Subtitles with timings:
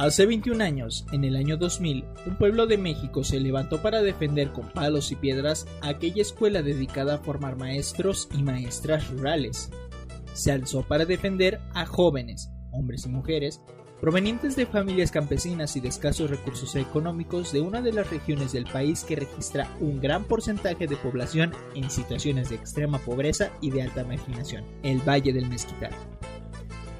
[0.00, 4.50] Hace 21 años, en el año 2000, un pueblo de México se levantó para defender
[4.50, 9.70] con palos y piedras aquella escuela dedicada a formar maestros y maestras rurales.
[10.32, 13.60] Se alzó para defender a jóvenes, hombres y mujeres,
[14.00, 18.64] provenientes de familias campesinas y de escasos recursos económicos de una de las regiones del
[18.64, 23.82] país que registra un gran porcentaje de población en situaciones de extrema pobreza y de
[23.82, 25.92] alta marginación, el Valle del Mezquital.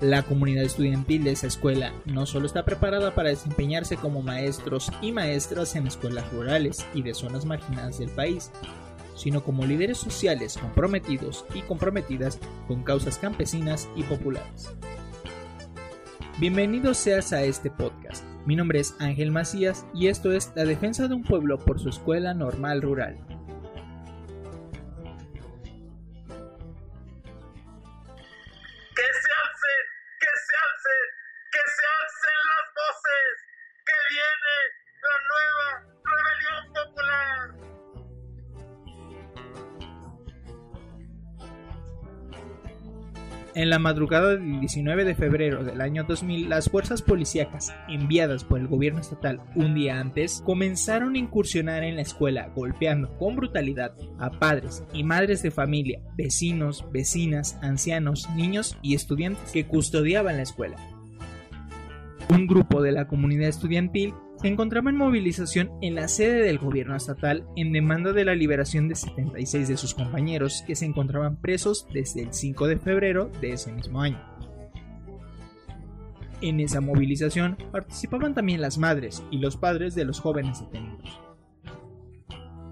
[0.00, 5.12] La comunidad estudiantil de esa escuela no solo está preparada para desempeñarse como maestros y
[5.12, 8.50] maestras en escuelas rurales y de zonas marginadas del país,
[9.14, 14.70] sino como líderes sociales comprometidos y comprometidas con causas campesinas y populares.
[16.38, 18.24] Bienvenido seas a este podcast.
[18.46, 21.90] Mi nombre es Ángel Macías y esto es La defensa de un pueblo por su
[21.90, 23.18] escuela normal rural.
[43.54, 48.60] En la madrugada del 19 de febrero del año 2000, las fuerzas policíacas enviadas por
[48.60, 53.94] el gobierno estatal un día antes comenzaron a incursionar en la escuela, golpeando con brutalidad
[54.18, 60.42] a padres y madres de familia, vecinos, vecinas, ancianos, niños y estudiantes que custodiaban la
[60.42, 60.76] escuela.
[62.30, 66.94] Un grupo de la comunidad estudiantil se encontraba en movilización en la sede del gobierno
[66.94, 71.88] estatal en demanda de la liberación de 76 de sus compañeros que se encontraban presos
[71.92, 74.20] desde el 5 de febrero de ese mismo año.
[76.40, 81.20] En esa movilización participaban también las madres y los padres de los jóvenes detenidos.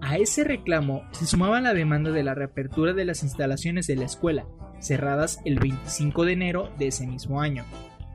[0.00, 4.04] A ese reclamo se sumaba la demanda de la reapertura de las instalaciones de la
[4.04, 4.46] escuela,
[4.80, 7.64] cerradas el 25 de enero de ese mismo año,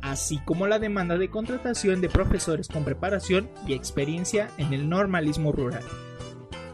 [0.01, 5.51] así como la demanda de contratación de profesores con preparación y experiencia en el normalismo
[5.51, 5.83] rural.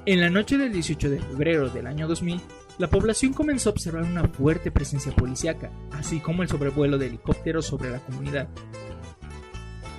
[0.06, 2.40] En la noche del 18 de febrero del año 2000,
[2.78, 7.66] la población comenzó a observar una fuerte presencia policíaca, así como el sobrevuelo de helicópteros
[7.66, 8.48] sobre la comunidad.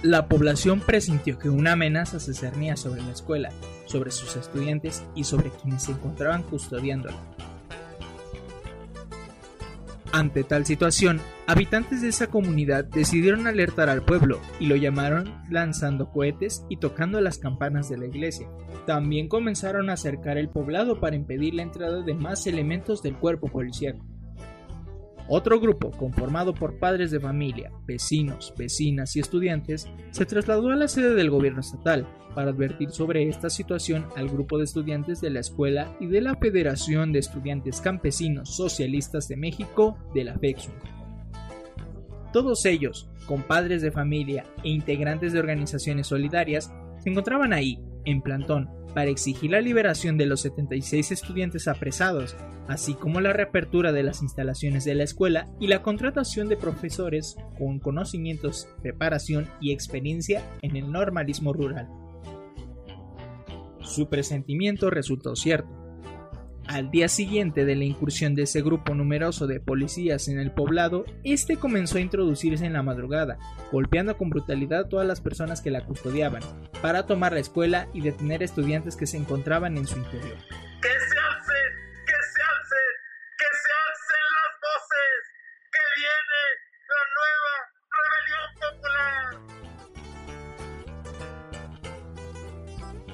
[0.03, 3.51] La población presintió que una amenaza se cernía sobre la escuela,
[3.87, 7.17] sobre sus estudiantes y sobre quienes se encontraban custodiándola.
[10.17, 16.11] Ante tal situación, habitantes de esa comunidad decidieron alertar al pueblo y lo llamaron lanzando
[16.11, 18.49] cohetes y tocando las campanas de la iglesia.
[18.87, 23.49] También comenzaron a acercar el poblado para impedir la entrada de más elementos del cuerpo
[23.49, 24.07] policiaco.
[25.29, 30.87] Otro grupo, conformado por padres de familia, vecinos, vecinas y estudiantes, se trasladó a la
[30.87, 32.07] sede del gobierno estatal
[32.37, 36.37] para advertir sobre esta situación al grupo de estudiantes de la escuela y de la
[36.37, 40.71] Federación de Estudiantes Campesinos Socialistas de México de la FEXU.
[42.33, 48.21] Todos ellos, con padres de familia e integrantes de organizaciones solidarias, se encontraban ahí, en
[48.21, 52.35] plantón, para exigir la liberación de los 76 estudiantes apresados,
[52.67, 57.37] así como la reapertura de las instalaciones de la escuela y la contratación de profesores
[57.59, 61.91] con conocimientos, preparación y experiencia en el normalismo rural.
[63.83, 65.86] Su presentimiento resultó cierto.
[66.69, 71.05] Al día siguiente de la incursión de ese grupo numeroso de policías en el poblado,
[71.23, 73.39] este comenzó a introducirse en la madrugada,
[73.71, 76.43] golpeando con brutalidad a todas las personas que la custodiaban,
[76.83, 80.37] para tomar la escuela y detener estudiantes que se encontraban en su interior.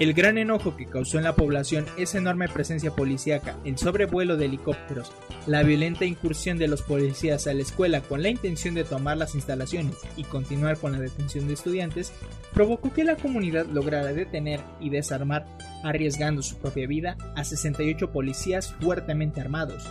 [0.03, 4.47] El gran enojo que causó en la población esa enorme presencia policíaca, el sobrevuelo de
[4.47, 5.13] helicópteros,
[5.47, 9.33] la violenta incursión de los policías a la escuela con la intención de tomar las
[9.33, 12.11] instalaciones y continuar con la detención de estudiantes,
[12.53, 15.45] provocó que la comunidad lograra detener y desarmar,
[15.85, 19.89] arriesgando su propia vida, a 68 policías fuertemente armados,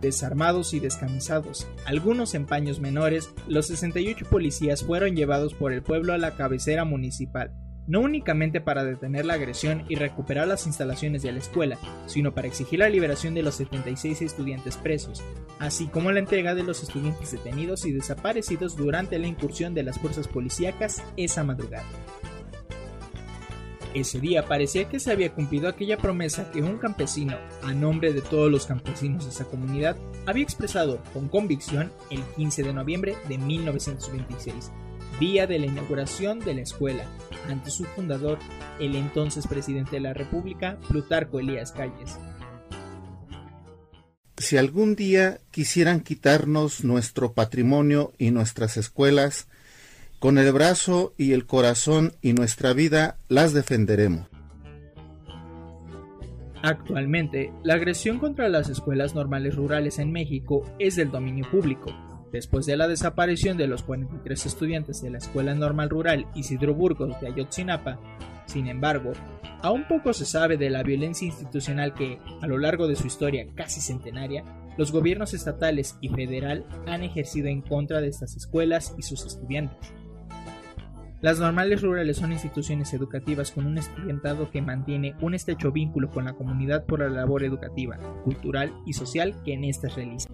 [0.00, 6.14] desarmados y descamisados, algunos en paños menores, los 68 policías fueron llevados por el pueblo
[6.14, 7.52] a la cabecera municipal,
[7.88, 12.46] no únicamente para detener la agresión y recuperar las instalaciones de la escuela, sino para
[12.46, 15.24] exigir la liberación de los 76 estudiantes presos,
[15.58, 19.98] así como la entrega de los estudiantes detenidos y desaparecidos durante la incursión de las
[19.98, 21.86] fuerzas policíacas esa madrugada.
[23.94, 28.20] Ese día parecía que se había cumplido aquella promesa que un campesino, a nombre de
[28.20, 29.96] todos los campesinos de esa comunidad,
[30.26, 34.72] había expresado con convicción el 15 de noviembre de 1926
[35.18, 37.04] día de la inauguración de la escuela,
[37.48, 38.38] ante su fundador,
[38.78, 42.18] el entonces presidente de la República, Plutarco Elías Calles.
[44.36, 49.48] Si algún día quisieran quitarnos nuestro patrimonio y nuestras escuelas,
[50.18, 54.26] Con el brazo y el corazón y nuestra vida las defenderemos.
[56.60, 61.92] Actualmente, la agresión contra las escuelas normales rurales en México es del dominio público.
[62.32, 67.18] Después de la desaparición de los 43 estudiantes de la Escuela Normal Rural Isidro Burgos
[67.20, 67.98] de Ayotzinapa,
[68.46, 69.12] sin embargo,
[69.62, 73.46] aún poco se sabe de la violencia institucional que, a lo largo de su historia
[73.54, 74.44] casi centenaria,
[74.76, 79.92] los gobiernos estatales y federal han ejercido en contra de estas escuelas y sus estudiantes.
[81.20, 86.26] Las normales rurales son instituciones educativas con un estudiantado que mantiene un estrecho vínculo con
[86.26, 90.32] la comunidad por la labor educativa, cultural y social que en estas realizan.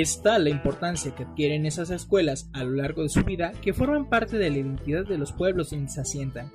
[0.00, 3.74] Es tal la importancia que adquieren esas escuelas a lo largo de su vida que
[3.74, 6.52] forman parte de la identidad de los pueblos donde se asientan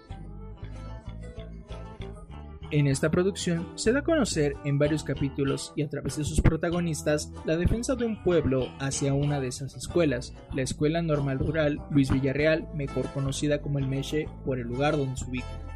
[2.73, 6.41] en esta producción se da a conocer en varios capítulos y a través de sus
[6.41, 11.79] protagonistas la defensa de un pueblo hacia una de esas escuelas, la Escuela Normal Rural
[11.91, 15.72] Luis Villarreal, mejor conocida como el Meche por el lugar donde se ubica.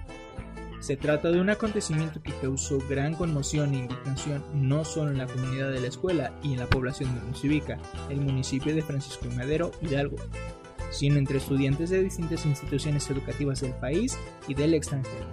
[0.87, 5.27] Se trata de un acontecimiento que causó gran conmoción e indignación no solo en la
[5.27, 7.77] comunidad de la escuela y en la población se ubica,
[8.09, 10.15] el municipio de Francisco Madero, Hidalgo,
[10.89, 14.17] sino entre estudiantes de distintas instituciones educativas del país
[14.47, 15.27] y del extranjero.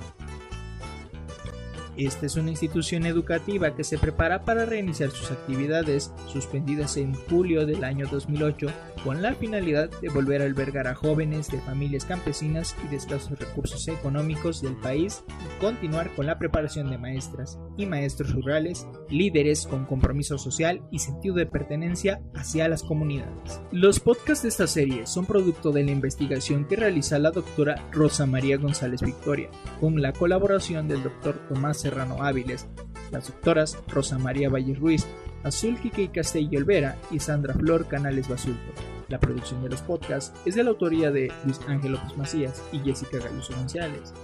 [1.97, 7.67] Esta es una institución educativa que se prepara para reiniciar sus actividades suspendidas en julio
[7.67, 8.67] del año 2008
[9.05, 13.39] con la finalidad de volver a albergar a jóvenes de familias campesinas y de escasos
[13.39, 19.67] recursos económicos del país y continuar con la preparación de maestras y maestros rurales, líderes
[19.67, 23.61] con compromiso social y sentido de pertenencia hacia las comunidades.
[23.71, 28.27] Los podcasts de esta serie son producto de la investigación que realiza la doctora Rosa
[28.27, 29.51] María González Victoria,
[29.81, 32.67] con la colaboración del doctor Tomás Serrano Áviles,
[33.13, 35.07] las doctoras Rosa María Valle Ruiz,
[35.43, 38.73] Azul Quique Castello Olvera y Sandra Flor Canales Basulto.
[39.09, 42.79] La producción de los podcasts es de la autoría de Luis Ángel López Macías y
[42.79, 44.15] Jessica Galloso González.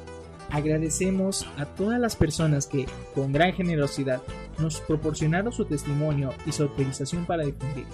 [0.48, 4.22] Agradecemos a todas las personas que, con gran generosidad,
[4.58, 7.84] nos proporcionaron su testimonio y su autorización para difundir.